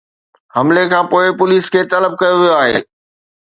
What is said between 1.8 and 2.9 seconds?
طلب ڪيو ويو آهي